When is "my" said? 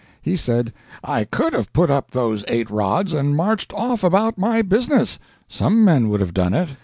4.35-4.63